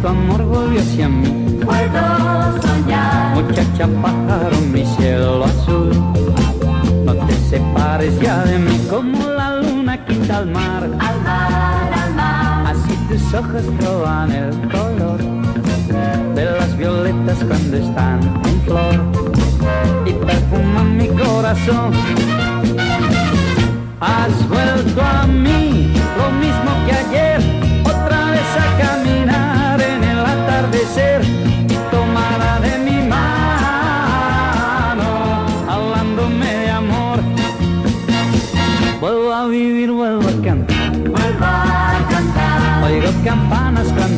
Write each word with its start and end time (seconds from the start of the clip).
tu 0.00 0.08
amor 0.08 0.42
volvió 0.44 0.80
hacia 0.80 1.08
mí. 1.08 1.58
Puedo 1.64 2.62
soñar. 2.62 3.34
Muchacha 3.34 3.88
pájaro, 4.02 4.56
mi 4.72 4.84
cielo 4.84 5.44
azul. 5.44 5.90
No 7.04 7.14
te 7.26 7.34
separes 7.48 8.18
ya 8.20 8.44
de 8.44 8.58
mí 8.58 8.78
como 8.88 9.28
la 9.28 9.56
luna 9.56 10.04
quita 10.04 10.38
al 10.38 10.46
mar. 10.46 10.84
Al 10.84 11.20
mar, 11.22 11.92
al 12.02 12.14
mar. 12.14 12.66
Así 12.66 12.94
tus 13.08 13.34
ojos 13.34 13.62
proban 13.78 14.30
el 14.32 14.50
color 14.70 15.20
de 16.34 16.44
las 16.44 16.76
violetas 16.76 17.38
cuando 17.46 17.76
están 17.76 18.20
en 18.44 18.60
flor 18.62 18.94
y 20.06 20.12
perfuman 20.12 20.96
mi 20.96 21.08
corazón. 21.08 21.92
Has 24.00 24.48
vuelto 24.48 25.02
a 25.02 25.26
mí, 25.26 25.92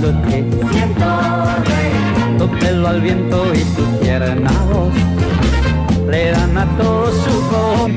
Siento 0.02 0.18
reír. 1.64 2.36
tu 2.36 2.88
al 2.88 3.00
viento 3.00 3.54
y 3.54 3.60
tu 3.76 3.84
tierna 4.00 4.50
voz 4.72 4.92
le 6.10 6.32
dan 6.32 6.58
a 6.58 6.66
todo 6.76 7.12
su 7.12 7.48
color. 7.48 7.90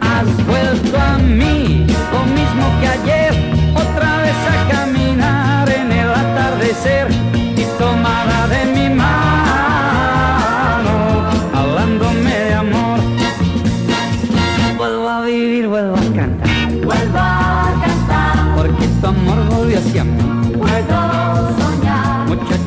Has 0.00 0.46
vuelto 0.46 0.98
a 0.98 1.18
mí, 1.18 1.86
lo 2.12 2.24
mismo 2.34 2.64
que 2.80 2.88
ayer, 2.88 3.32
otra 3.76 4.22
vez 4.22 4.38
a 4.50 4.72
caminar 4.72 5.70
en 5.70 5.92
el 5.92 6.10
atardecer 6.10 7.21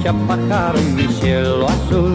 Muchacha 0.06 0.28
pájaro 0.28 0.78
en 0.78 0.96
mi 0.96 1.08
cielo 1.08 1.68
azul, 1.68 2.14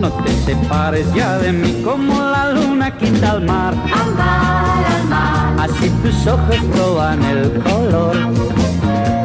no 0.00 0.10
te 0.10 0.32
separes 0.46 1.12
ya 1.12 1.36
de 1.36 1.52
mí 1.52 1.82
como 1.84 2.14
la 2.22 2.52
luna 2.52 2.96
quita 2.96 3.32
al 3.32 3.42
mar. 3.42 3.74
Al 3.74 4.14
mar, 4.14 4.86
al 4.86 5.04
mar. 5.08 5.68
Así 5.68 5.90
tus 6.02 6.26
ojos 6.26 6.56
proban 6.72 7.22
el 7.22 7.52
color 7.60 8.16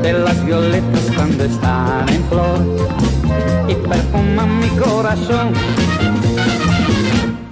de 0.02 0.14
las 0.14 0.45
violetas 0.45 1.03
cuando 1.16 1.45
están 1.45 2.09
en 2.09 2.25
flor 2.25 2.59
y 3.69 3.75
perfuman 3.88 4.59
mi 4.59 4.69
corazón. 4.72 5.53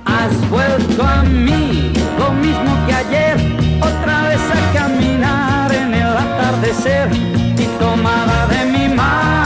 Has 0.03 0.49
vuelto 0.49 1.01
a 1.01 1.23
mí, 1.23 1.93
lo 2.19 2.31
mismo 2.33 2.75
que 2.87 2.93
ayer, 2.93 3.37
otra 3.79 4.23
vez 4.27 4.41
a 4.51 4.73
caminar 4.77 5.73
en 5.73 5.93
el 5.93 6.17
atardecer 6.17 7.09
y 7.57 7.65
tomada 7.79 8.47
de 8.47 8.65
mi 8.65 8.93
mano, 8.93 9.42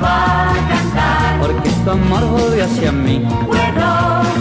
Vuelvo 0.00 0.06
a 0.06 0.54
cantar. 0.68 1.40
porque 1.40 1.70
tu 1.84 1.90
amor 1.90 2.24
volvió 2.30 2.64
hacia 2.64 2.90
mí. 2.90 3.22
Puedo 3.46 3.90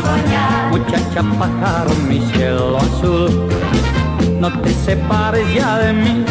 soñar. 0.03 0.69
Muchacha 0.71 1.21
pájaro, 1.37 1.91
mi 2.07 2.21
cielo 2.31 2.77
azul, 2.77 3.49
no 4.39 4.49
te 4.61 4.73
separes 4.73 5.53
ya 5.53 5.79
de 5.79 5.93
mí. 5.93 6.25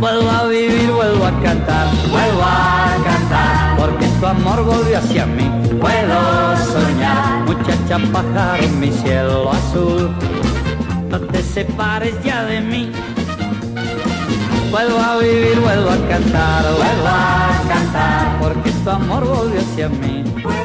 Vuelvo 0.00 0.30
a 0.30 0.46
vivir, 0.48 0.90
vuelvo 0.90 1.24
a 1.26 1.30
cantar, 1.42 1.86
vuelvo 2.10 2.42
a 2.42 2.96
cantar, 3.04 3.76
porque 3.78 4.06
tu 4.18 4.26
amor 4.26 4.64
volvió 4.64 4.98
hacia 4.98 5.24
mí. 5.26 5.48
Puedo 5.80 6.56
soñar, 6.72 7.44
muchacha 7.46 7.98
pájaro, 8.12 8.68
mi 8.80 8.90
cielo 8.90 9.50
azul, 9.52 10.10
no 11.08 11.20
te 11.20 11.42
separes 11.42 12.14
ya 12.24 12.44
de 12.44 12.60
mí. 12.60 12.92
Vuelvo 14.74 14.98
a 14.98 15.18
vivir, 15.18 15.60
vuelvo 15.60 15.88
a 15.88 16.08
cantar, 16.08 16.64
vuelvo 16.64 17.06
a 17.06 17.62
cantar, 17.68 18.40
porque 18.40 18.72
tu 18.72 18.90
amor 18.90 19.24
volvió 19.24 19.60
hacia 19.60 19.88
mí. 19.88 20.24
Puedo 20.42 20.56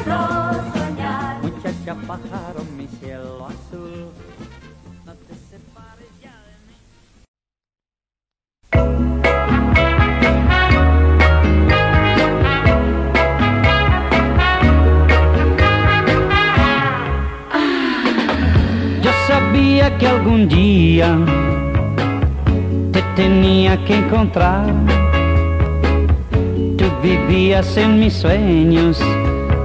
soñar. 0.74 1.40
Muchacha 1.40 1.94
pájaro, 2.08 2.64
mi 2.76 2.88
cielo 2.88 3.46
azul, 3.46 4.10
no 5.06 5.12
te 5.14 5.34
separes 5.48 6.10
ya 6.20 6.34
de 6.48 6.54
mí. 6.66 6.74
Yo 19.02 19.10
sabía 19.28 19.96
que 19.98 20.08
algún 20.08 20.48
día 20.48 21.16
tenía 23.20 23.76
que 23.84 23.96
encontrar. 23.96 24.64
Tú 26.78 26.86
vivías 27.02 27.76
en 27.76 28.00
mis 28.00 28.14
sueños 28.14 28.98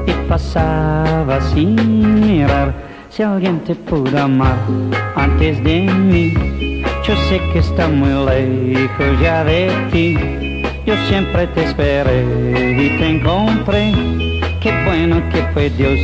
y 0.05 0.11
pasabas 0.27 1.41
sin 1.53 1.75
mirar 2.19 2.73
si 3.07 3.23
alguien 3.23 3.59
te 3.59 3.73
pudo 3.73 4.17
amar 4.21 4.57
antes 5.15 5.63
de 5.63 5.83
mí. 5.83 6.33
Yo 7.07 7.15
sé 7.29 7.39
que 7.53 7.59
está 7.59 7.87
muy 7.87 8.13
lejos 8.25 9.11
ya 9.21 9.45
de 9.45 9.71
ti. 9.89 10.07
Yo 10.85 10.95
siempre 11.07 11.47
te 11.47 11.63
esperé 11.63 12.25
y 12.83 12.97
te 12.97 13.07
encontré. 13.15 13.93
Qué 14.61 14.71
bueno 14.85 15.15
que 15.31 15.41
fue 15.53 15.69
Dios, 15.69 15.99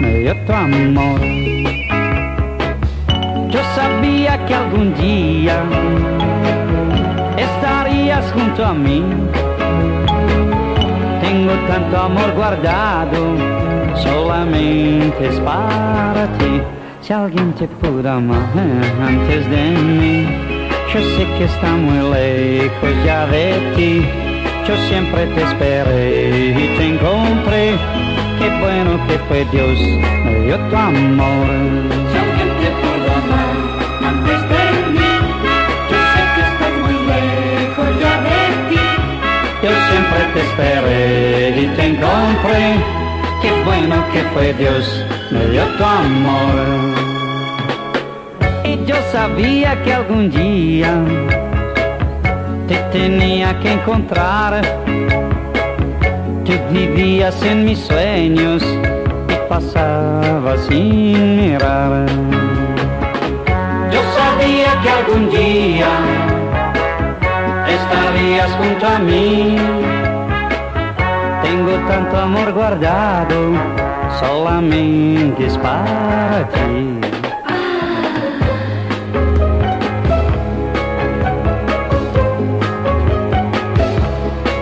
me 0.00 0.12
dio 0.22 0.34
tu 0.44 0.52
amor. 0.52 1.20
Yo 3.48 3.60
sabía 3.76 4.44
que 4.46 4.54
algún 4.54 4.92
día 4.94 5.62
junto 8.36 8.64
a 8.64 8.74
mí. 8.74 9.02
Tengo 11.22 11.52
tanto 11.68 11.96
amor 11.96 12.30
guardado, 12.34 13.20
solamente 13.94 15.28
es 15.28 15.40
para 15.40 16.26
ti. 16.38 16.60
Si 17.00 17.12
alguien 17.12 17.52
te 17.52 17.66
pudo 17.68 18.10
amar 18.10 18.48
antes 19.00 19.48
de 19.50 19.64
mí, 19.70 20.26
yo 20.92 21.00
sé 21.00 21.26
que 21.38 21.44
está 21.44 21.70
muy 21.72 22.00
lejos 22.14 22.90
ya 23.04 23.26
de 23.26 23.46
ti. 23.74 24.06
Yo 24.66 24.74
siempre 24.88 25.26
te 25.26 25.42
esperé 25.42 26.50
y 26.50 26.76
te 26.76 26.84
encontré. 26.94 27.76
Qué 28.38 28.48
bueno 28.60 28.98
que 29.06 29.18
fue 29.26 29.44
Dios, 29.52 29.78
me 30.24 30.40
dio 30.44 30.58
tu 30.68 30.76
amor. 30.76 31.75
Que 44.16 44.22
fue 44.32 44.54
Dios, 44.54 45.04
me 45.30 45.44
dio 45.48 45.64
tu 45.76 45.84
amor. 45.84 46.54
Y 48.64 48.82
yo 48.86 48.96
sabía 49.12 49.82
que 49.82 49.92
algún 49.92 50.30
día 50.30 50.92
te 52.66 52.76
tenía 52.98 53.58
que 53.60 53.72
encontrar. 53.72 54.62
Tú 56.46 56.52
vivías 56.70 57.42
en 57.42 57.66
mis 57.66 57.78
sueños 57.78 58.62
y 59.28 59.48
pasabas 59.50 60.60
sin 60.66 61.36
mirar. 61.36 62.06
Yo 63.92 64.00
sabía 64.18 64.70
que 64.82 64.90
algún 64.98 65.28
día 65.28 65.90
estarías 67.68 68.50
junto 68.52 68.86
a 68.86 68.98
mí. 68.98 69.58
Tengo 71.42 71.74
tanto 71.86 72.16
amor 72.18 72.52
guardado, 72.52 73.52
solamente 74.20 75.46
es 75.46 75.58
para 75.58 76.48
ti. 76.48 77.00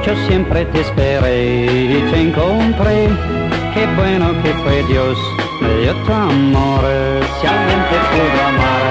Yo 0.05 0.15
siempre 0.27 0.65
te 0.67 0.81
esperé 0.81 1.65
y 1.65 2.11
te 2.11 2.21
encontré. 2.21 3.09
Qué 3.73 3.87
bueno 3.97 4.27
que 4.43 4.53
fue 4.63 4.83
Dios, 4.85 5.17
me 5.61 5.81
dio 5.81 5.95
tu 6.05 6.13
amor. 6.13 6.85
Si 7.41 7.47
alguien 7.47 7.81
te 7.91 7.99
pudo 8.11 8.41
amar 8.53 8.83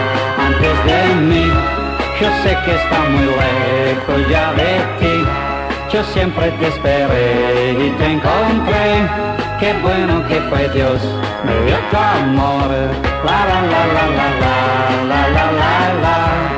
antes 0.47 0.75
de 0.85 1.21
mí, 1.21 1.45
yo 2.19 2.27
sé 2.41 2.57
que 2.65 2.75
está 2.75 2.99
muy 3.09 3.25
lejos 3.25 4.29
ya 4.29 4.53
de 4.53 4.73
ti. 4.99 5.15
Yo 5.93 6.03
siempre 6.05 6.49
te 6.59 6.67
esperé 6.67 7.73
y 7.73 7.89
te 7.91 8.05
encontré. 8.13 9.42
Qué 9.63 9.73
bueno 9.81 10.27
que 10.27 10.41
fue 10.49 10.67
Dios, 10.73 10.99
me 11.45 11.53
dio 11.65 11.77
tu 11.89 11.95
amor. 11.95 12.69
La 13.23 13.45
la 13.49 13.61
la 13.71 13.83
la 13.95 14.05
la 14.17 14.29
la 15.09 15.29
la 15.29 15.45
la 15.51 15.93
la 16.03 16.52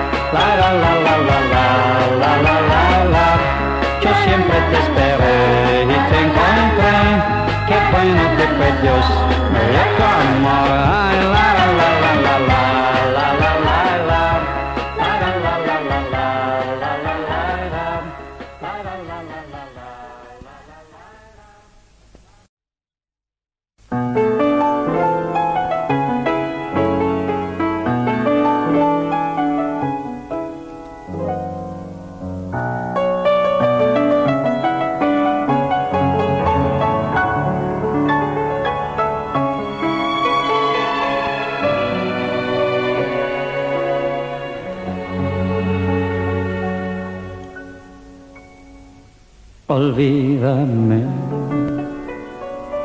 Olvídame, 49.76 51.04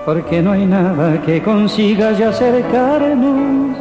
porque 0.04 0.42
no 0.42 0.50
hay 0.50 0.66
nada 0.66 1.22
que 1.22 1.40
consiga 1.40 2.10
ya 2.10 2.30
acercarnos. 2.30 3.76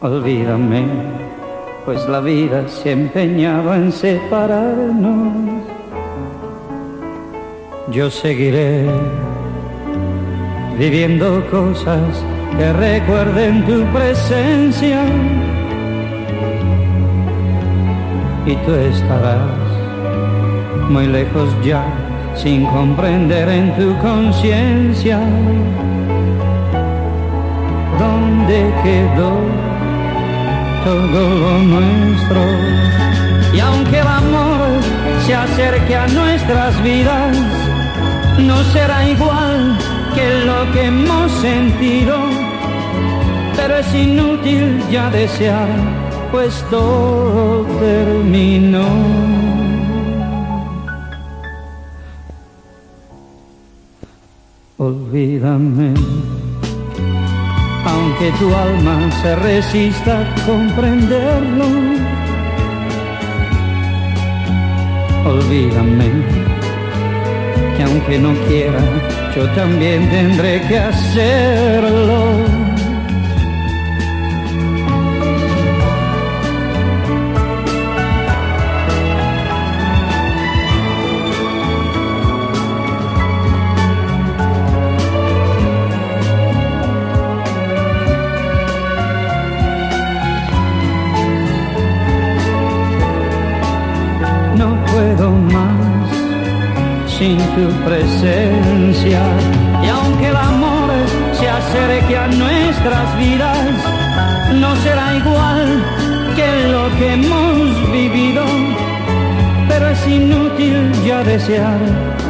Olvídame, 0.00 0.84
pues 1.84 2.08
la 2.08 2.20
vida 2.20 2.68
se 2.68 2.92
empeñaba 2.92 3.74
en 3.74 3.90
separarnos. 3.90 5.32
Yo 7.90 8.08
seguiré 8.12 8.86
viviendo 10.78 11.44
cosas 11.50 12.24
que 12.56 12.72
recuerden 12.74 13.66
tu 13.66 13.82
presencia 13.92 15.02
y 18.46 18.54
tú 18.54 18.72
estarás 18.72 19.63
muy 20.94 21.08
lejos 21.08 21.48
ya, 21.64 21.84
sin 22.36 22.64
comprender 22.66 23.48
en 23.48 23.74
tu 23.74 23.98
conciencia 23.98 25.18
dónde 27.98 28.58
quedó 28.84 29.32
todo 30.84 31.20
lo 31.42 31.58
nuestro. 31.74 32.42
Y 33.52 33.58
aunque 33.58 33.98
el 33.98 34.06
amor 34.06 34.68
se 35.26 35.34
acerque 35.34 35.96
a 35.96 36.06
nuestras 36.06 36.80
vidas, 36.84 37.36
no 38.38 38.62
será 38.72 39.08
igual 39.08 39.76
que 40.14 40.26
lo 40.46 40.72
que 40.72 40.84
hemos 40.86 41.32
sentido, 41.32 42.16
pero 43.56 43.78
es 43.78 43.92
inútil 43.92 44.80
ya 44.92 45.10
desear, 45.10 45.66
pues 46.30 46.64
todo 46.70 47.66
terminó. 47.80 49.33
Olvídame, 54.84 55.94
aunque 57.86 58.30
tu 58.38 58.54
alma 58.54 59.10
se 59.22 59.34
resista 59.36 60.20
a 60.20 60.24
comprenderlo. 60.44 61.64
Olvídame, 65.24 66.10
que 67.74 67.82
aunque 67.82 68.18
no 68.18 68.34
quiera, 68.46 68.82
yo 69.34 69.48
también 69.54 70.06
tendré 70.10 70.60
que 70.68 70.78
hacerlo. 70.78 72.63
Y 99.06 99.88
aunque 99.88 100.28
el 100.28 100.36
amor 100.36 100.90
se 101.38 101.48
acerque 101.48 102.16
a 102.16 102.26
nuestras 102.28 103.18
vidas, 103.18 103.68
no 104.54 104.74
será 104.76 105.16
igual 105.16 105.82
que 106.34 106.68
lo 106.68 106.88
que 106.96 107.12
hemos 107.12 107.92
vivido. 107.92 108.44
Pero 109.68 109.88
es 109.88 110.06
inútil 110.06 110.92
ya 111.06 111.22
desear, 111.22 111.78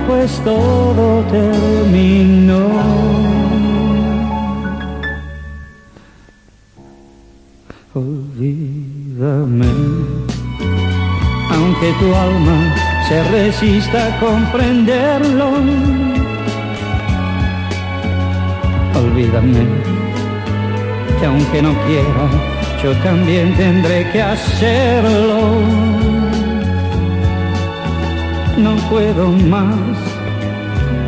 pues 0.09 0.41
todo 0.45 1.23
terminó. 1.31 2.69
Olvídame 7.95 9.65
aunque 11.55 11.93
tu 12.01 12.15
alma 12.15 12.75
se 13.09 13.23
resista 13.25 14.07
a 14.07 14.21
comprenderlo. 14.21 16.14
Olvídame, 19.15 19.65
que 21.21 21.27
aunque 21.27 21.63
no 21.63 21.73
quiera, 21.87 22.27
yo 22.83 22.93
también 23.05 23.55
tendré 23.55 24.11
que 24.11 24.21
hacerlo. 24.21 25.61
No 28.59 28.75
puedo 28.91 29.29
más 29.31 29.77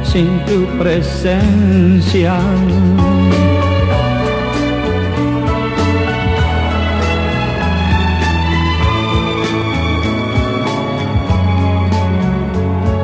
sin 0.04 0.38
tu 0.44 0.66
presencia. 0.78 2.38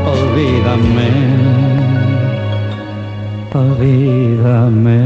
olvídame, 0.06 1.21
olvídame, 3.54 5.00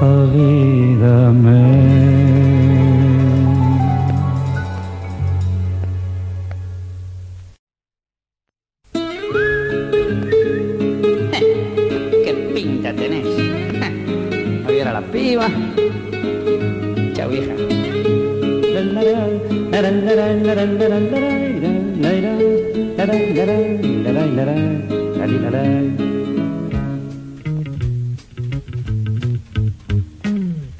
olvídame. 0.00 1.62
¿Qué 12.24 12.50
pinta 12.54 12.92
tenés? 12.92 13.26
Hoy 14.68 14.78
era 14.78 14.92
la 14.92 15.00
piba. 15.00 15.48
Chao 17.14 17.28
vieja. 17.28 17.52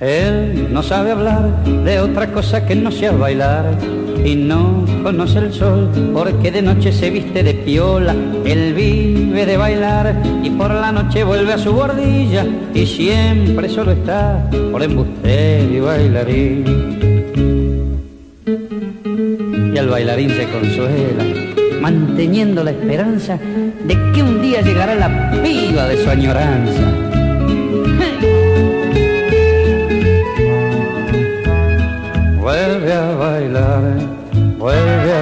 Él 0.00 0.68
no 0.72 0.82
sabe 0.82 1.12
hablar 1.12 1.64
de 1.64 2.00
otra 2.00 2.32
cosa 2.32 2.66
que 2.66 2.75
no 2.75 2.90
sea 2.90 3.12
bailar 3.12 3.78
y 4.25 4.34
no 4.34 4.84
conoce 5.02 5.38
el 5.38 5.52
sol 5.52 5.88
porque 6.12 6.50
de 6.50 6.61
noche 6.61 6.92
se 6.92 7.11
viste 7.11 7.44
de 7.44 7.54
piola. 7.54 8.14
Él 8.44 8.75
vive 8.75 9.46
de 9.46 9.56
bailar 9.56 10.20
y 10.42 10.50
por 10.50 10.72
la 10.72 10.90
noche 10.90 11.22
vuelve 11.22 11.52
a 11.52 11.58
su 11.58 11.72
bordilla 11.72 12.44
y 12.75 12.84
siempre 12.84 13.68
solo 13.68 13.92
está 13.92 14.50
por 14.72 14.82
embustero 14.82 15.72
y 15.72 15.80
bailarín. 15.80 16.64
Y 19.72 19.78
el 19.78 19.88
bailarín 19.88 20.30
se 20.30 20.49
consuela, 20.49 21.25
manteniendo 21.82 22.62
la 22.62 22.70
esperanza 22.70 23.36
de 23.36 24.12
que 24.12 24.22
un 24.22 24.40
día 24.40 24.60
llegará 24.60 24.94
la 24.94 25.32
piba 25.42 25.88
de 25.88 25.96
su 25.96 26.08
añoranza. 26.08 26.84
Vuelve 32.38 32.92
a 32.92 33.14
bailar, 33.16 33.82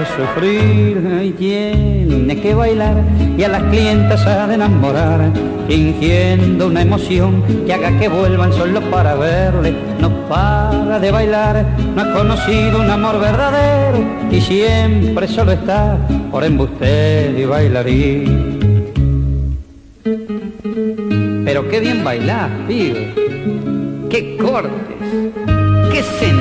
sufrir 0.06 1.22
y 1.22 1.30
tiene 1.32 2.40
que 2.40 2.54
bailar 2.54 2.96
y 3.36 3.42
a 3.42 3.48
las 3.48 3.62
clientas 3.64 4.26
ha 4.26 4.46
de 4.46 4.54
enamorar, 4.54 5.30
fingiendo 5.68 6.66
una 6.66 6.82
emoción 6.82 7.42
que 7.66 7.72
haga 7.72 7.98
que 7.98 8.08
vuelvan 8.08 8.52
solo 8.52 8.80
para 8.90 9.14
verle. 9.14 9.74
No 10.00 10.10
para 10.28 10.98
de 10.98 11.10
bailar, 11.10 11.64
no 11.94 12.02
ha 12.02 12.12
conocido 12.12 12.80
un 12.80 12.90
amor 12.90 13.20
verdadero 13.20 13.98
y 14.30 14.40
siempre 14.40 15.26
solo 15.28 15.52
está 15.52 15.98
por 16.30 16.44
embustero 16.44 17.38
y 17.38 17.44
bailarín. 17.44 18.60
Pero 21.44 21.68
qué 21.68 21.80
bien 21.80 22.04
bailar, 22.04 22.50
pibe. 22.66 23.12
Qué 24.08 24.36
cortes, 24.36 24.72
qué 25.92 26.02
sentadas. 26.02 26.39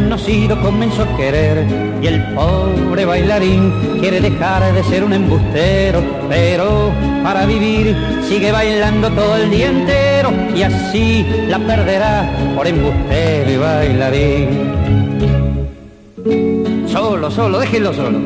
Conocido 0.00 0.60
comenzó 0.60 1.02
a 1.02 1.16
querer 1.16 1.66
y 2.00 2.06
el 2.06 2.22
pobre 2.34 3.04
bailarín 3.04 3.72
quiere 3.98 4.20
dejar 4.20 4.72
de 4.72 4.84
ser 4.84 5.02
un 5.02 5.12
embustero, 5.12 6.00
pero 6.28 6.92
para 7.24 7.46
vivir 7.46 7.96
sigue 8.28 8.52
bailando 8.52 9.10
todo 9.10 9.36
el 9.36 9.50
día 9.50 9.70
entero 9.70 10.32
y 10.54 10.62
así 10.62 11.26
la 11.48 11.58
perderá 11.58 12.30
por 12.54 12.68
embustero 12.68 13.50
y 13.50 13.56
bailarín. 13.56 14.48
Solo, 16.86 17.28
solo, 17.30 17.58
déjelo 17.58 17.92
solo. 17.92 18.20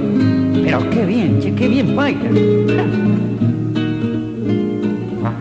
Pero 0.62 0.90
qué 0.90 1.06
bien, 1.06 1.40
che, 1.40 1.54
qué 1.54 1.68
bien 1.68 1.96
baila. 1.96 3.31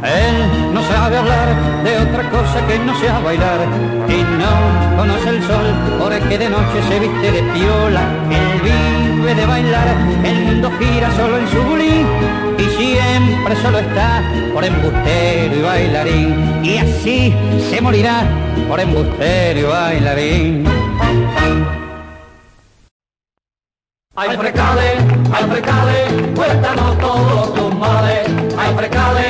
Él 0.03 0.73
no 0.73 0.81
sabe 0.83 1.17
hablar 1.17 1.83
de 1.83 1.97
otra 1.99 2.29
cosa 2.29 2.65
que 2.67 2.79
no 2.79 2.99
sea 2.99 3.19
bailar 3.19 3.59
y 4.07 4.23
no 4.23 4.97
conoce 4.97 5.29
el 5.29 5.43
sol 5.43 5.65
porque 5.99 6.37
de 6.37 6.49
noche 6.49 6.81
se 6.87 6.99
viste 6.99 7.31
de 7.31 7.43
piola. 7.53 8.01
Él 8.31 8.61
vive 8.63 9.35
de 9.35 9.45
bailar, 9.45 9.87
el 10.23 10.45
mundo 10.45 10.71
gira 10.79 11.11
solo 11.11 11.37
en 11.37 11.47
su 11.49 11.61
bulín 11.63 12.07
y 12.57 12.63
siempre 12.81 13.55
solo 13.61 13.79
está 13.79 14.23
por 14.53 14.63
embustero 14.63 15.55
y 15.55 15.61
bailarín. 15.61 16.65
Y 16.65 16.77
así 16.77 17.35
se 17.69 17.79
morirá 17.79 18.23
por 18.67 18.79
embustero 18.79 19.59
y 19.59 19.63
bailarín. 19.63 20.65
Ay, 24.15 24.37
frecale, 24.37 24.97
ay, 25.33 25.43
frecale, 25.49 26.33
cuéntanos 26.35 26.97
todos 26.99 27.53
tus 27.53 27.75
males. 27.75 28.27
Ay, 28.57 28.75
frecale, 28.75 29.20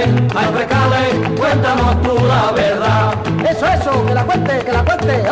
Que 4.07 4.13
la 4.13 4.23
cuente, 4.23 4.59
que 4.65 4.71
la 4.71 4.83
cuente. 4.85 5.23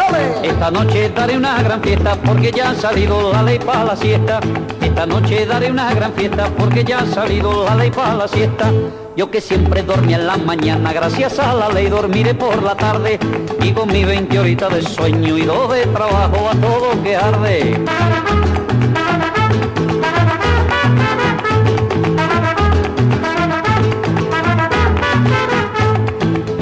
Esta 0.43 0.71
noche 0.71 1.09
daré 1.15 1.37
una 1.37 1.61
gran 1.61 1.81
fiesta 1.81 2.15
porque 2.25 2.51
ya 2.51 2.71
ha 2.71 2.75
salido 2.75 3.31
la 3.31 3.43
ley 3.43 3.59
para 3.59 3.83
la 3.83 3.95
siesta. 3.95 4.39
Esta 4.81 5.05
noche 5.05 5.45
daré 5.45 5.71
una 5.71 5.93
gran 5.93 6.13
fiesta 6.13 6.49
porque 6.57 6.83
ya 6.83 6.99
ha 6.99 7.05
salido 7.05 7.63
la 7.65 7.75
ley 7.75 7.89
para 7.91 8.15
la 8.15 8.27
siesta. 8.27 8.71
Yo 9.15 9.31
que 9.31 9.41
siempre 9.41 9.83
dormía 9.83 10.17
en 10.17 10.27
la 10.27 10.37
mañana, 10.37 10.93
gracias 10.93 11.39
a 11.39 11.53
la 11.53 11.69
ley 11.69 11.87
dormiré 11.87 12.33
por 12.33 12.61
la 12.61 12.75
tarde. 12.75 13.19
Y 13.61 13.71
con 13.71 13.91
mi 13.91 14.03
20 14.03 14.39
horitas 14.39 14.73
de 14.73 14.81
sueño 14.81 15.37
y 15.37 15.41
dos 15.43 15.73
de 15.73 15.85
trabajo 15.87 16.49
a 16.49 16.55
todo 16.55 17.03
que 17.03 17.15
arde. 17.15 17.79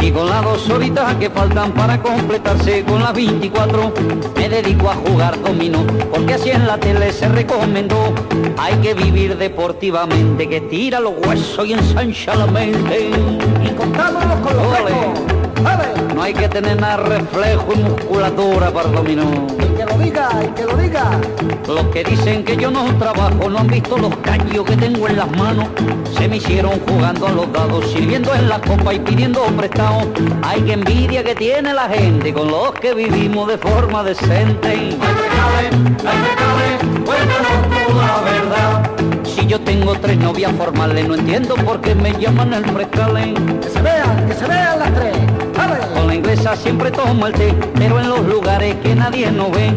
Y 0.07 0.11
con 0.11 0.29
las 0.29 0.41
dos 0.41 0.69
horitas 0.69 1.15
que 1.15 1.29
faltan 1.29 1.73
para 1.73 2.01
completarse 2.01 2.85
con 2.85 3.03
las 3.03 3.13
24 3.13 3.93
me 4.37 4.47
dedico 4.47 4.89
a 4.89 4.95
jugar 4.95 5.37
dominó 5.41 5.85
porque 6.09 6.35
así 6.35 6.49
en 6.49 6.65
la 6.65 6.77
tele 6.77 7.11
se 7.11 7.27
recomendó 7.27 8.15
hay 8.57 8.75
que 8.75 8.93
vivir 8.93 9.37
deportivamente 9.37 10.47
que 10.47 10.61
tira 10.61 11.01
los 11.01 11.11
huesos 11.25 11.67
y 11.67 11.73
ensancha 11.73 12.35
la 12.35 12.47
mente 12.47 13.09
Y 13.61 13.69
contámonos 13.71 14.39
con 14.39 14.55
los 14.55 14.65
Ole. 14.65 15.36
No 16.17 16.23
hay 16.23 16.33
que 16.33 16.49
tener 16.49 16.81
nada 16.81 16.97
reflejo 16.97 17.73
y 17.75 17.83
musculatura 17.83 18.71
para 18.71 18.89
el 18.89 18.95
dominó 18.95 19.45
Y 19.59 19.77
que 19.77 19.85
lo 19.85 19.99
diga, 19.99 20.29
y 20.43 20.47
que 20.47 20.63
lo 20.63 20.75
diga. 20.75 21.11
los 21.67 21.83
que 21.93 22.03
dicen 22.03 22.43
que 22.43 22.57
yo 22.57 22.71
no 22.71 22.85
trabajo 22.97 23.47
no 23.47 23.59
han 23.59 23.67
visto 23.67 23.99
los 23.99 24.15
caños 24.17 24.65
que 24.65 24.75
tengo 24.77 25.07
en 25.07 25.17
las 25.17 25.29
manos. 25.37 25.67
Se 26.17 26.27
me 26.27 26.37
hicieron 26.37 26.79
jugando 26.87 27.27
a 27.27 27.31
los 27.31 27.53
dados, 27.53 27.85
sirviendo 27.91 28.33
en 28.33 28.49
la 28.49 28.59
copa 28.59 28.95
y 28.95 28.99
pidiendo 28.99 29.43
prestado. 29.57 30.11
Ay, 30.41 30.61
que 30.63 30.73
envidia 30.73 31.23
que 31.23 31.35
tiene 31.35 31.71
la 31.71 31.87
gente 31.87 32.33
con 32.33 32.47
los 32.47 32.71
que 32.71 32.95
vivimos 32.95 33.47
de 33.47 33.59
forma 33.59 34.03
decente. 34.03 34.69
Ay, 34.69 34.97
frecale, 34.99 35.93
ay, 36.03 36.17
frecale, 36.25 37.05
cuéntanos 37.05 37.57
tú 37.69 37.93
la 37.95 38.21
verdad. 38.31 39.23
Si 39.23 39.45
yo 39.45 39.61
tengo 39.61 39.93
tres 39.99 40.17
novias 40.17 40.51
formales, 40.53 41.07
no 41.07 41.13
entiendo 41.13 41.53
por 41.57 41.79
qué 41.81 41.93
me 41.93 42.11
llaman 42.13 42.53
el 42.53 42.65
frescale. 42.65 43.35
Que 43.61 43.69
se 43.69 43.81
vean, 43.83 44.27
que 44.27 44.33
se 44.33 44.47
vean 44.47 44.79
las 44.79 44.93
tres. 44.95 45.36
Inglesa 46.17 46.55
siempre 46.55 46.89
tomo 46.89 47.27
el 47.27 47.33
té, 47.33 47.53
pero 47.75 47.99
en 47.99 48.09
los 48.09 48.25
lugares 48.25 48.73
que 48.81 48.95
nadie 48.95 49.29
nos 49.31 49.51
ve, 49.51 49.71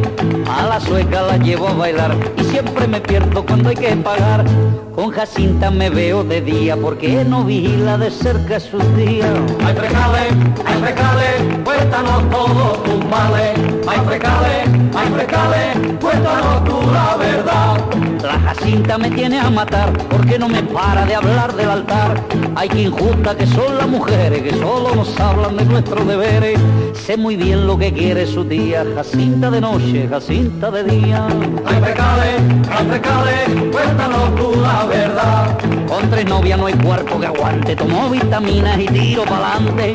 a 0.49 0.65
la 0.65 0.81
sueca 0.81 1.21
la 1.21 1.37
llevo 1.37 1.69
a 1.69 1.75
bailar 1.75 2.17
y 2.39 2.45
siempre 2.45 2.89
me 2.89 2.99
pierdo 2.99 3.45
cuando 3.45 3.69
hay 3.69 3.77
que 3.77 3.95
pagar. 3.97 4.47
Con 4.95 5.11
Jacinta 5.11 5.71
me 5.71 5.91
veo 5.91 6.25
de 6.25 6.41
día 6.41 6.79
porque 6.79 7.27
no 7.27 7.45
vigila 7.45 7.99
de 7.99 8.11
cerca 8.11 8.59
sus 8.59 8.83
días. 8.97 9.29
Ay, 9.63 9.75
frecale, 9.75 10.21
ay, 10.65 10.81
frecale, 10.81 11.63
cuéntanos 11.63 12.31
todos 12.31 12.85
tus 12.85 13.05
males. 13.05 13.59
Ay, 13.87 14.01
frecale, 14.07 14.65
ay, 14.95 15.09
frecale, 15.13 15.99
cuéntanos 16.01 16.65
tú 16.65 16.81
la 16.91 17.17
verdad. 17.17 17.81
La 18.23 18.55
Jacinta 18.71 18.99
me 18.99 19.11
tiene 19.11 19.41
a 19.41 19.51
matar 19.51 19.93
porque 20.09 20.39
no 20.39 20.49
me 20.49 20.63
para 20.63 21.05
de 21.05 21.17
hablar 21.17 21.53
del 21.57 21.69
altar. 21.69 22.23
Ay, 22.55 22.69
que 22.69 22.83
injusta 22.83 23.37
que 23.37 23.45
son 23.45 23.77
las 23.77 23.89
mujeres 23.89 24.43
que 24.43 24.53
solo 24.53 24.95
nos 24.95 25.19
hablan 25.19 25.57
de 25.57 25.65
nuestros 25.65 26.07
deberes. 26.07 26.57
Sé 26.95 27.17
muy 27.17 27.35
bien 27.35 27.67
lo 27.67 27.77
que 27.77 27.93
quiere 27.93 28.29
su 28.29 28.45
tía, 28.45 28.85
Jacinta 28.95 29.51
de 29.51 29.61
noche, 29.61 30.07
Jacinta 30.09 30.71
de 30.71 30.85
día. 30.85 31.27
Ay, 31.67 31.81
frecale, 31.81 32.37
ay, 32.71 32.87
frecale, 32.87 33.71
cuéntanos 33.73 34.37
tú 34.37 34.53
la 34.63 34.85
verdad. 34.85 35.59
Con 35.89 36.09
tres 36.09 36.27
novias 36.27 36.57
no 36.57 36.67
hay 36.67 36.75
cuerpo 36.75 37.19
que 37.19 37.27
aguante, 37.27 37.75
tomo 37.75 38.09
vitaminas 38.09 38.79
y 38.79 38.87
tiro 38.87 39.25
pa'lante. 39.25 39.95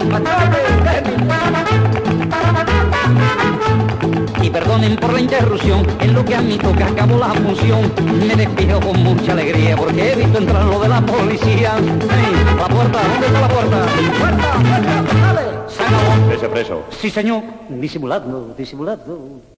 Y 4.45 4.49
perdonen 4.51 4.95
por 4.97 5.11
la 5.11 5.19
interrupción, 5.19 5.83
en 5.99 6.13
lo 6.13 6.23
que 6.23 6.35
a 6.35 6.41
mí 6.41 6.55
toca 6.59 6.85
acabó 6.85 7.17
la 7.17 7.29
función. 7.29 7.91
Me 8.27 8.35
despido 8.35 8.79
con 8.79 9.01
mucha 9.01 9.31
alegría 9.31 9.75
porque 9.75 10.11
he 10.11 10.15
visto 10.15 10.37
entrar 10.37 10.65
lo 10.65 10.79
de 10.81 10.87
la 10.87 11.01
policía. 11.01 11.73
Ey, 11.77 12.55
la 12.55 12.67
puerta, 12.67 12.99
¿dónde 13.01 13.25
está 13.25 13.41
la 13.41 13.47
puerta? 13.47 13.85
Puerta, 14.19 14.51
puerta, 14.53 15.19
dale. 15.19 15.41
Se 15.67 15.81
acabó. 15.81 16.31
Ese 16.31 16.47
preso. 16.47 16.83
Sí, 16.91 17.09
señor. 17.09 17.41
Disimulando, 17.69 18.53
disimulando. 18.55 19.41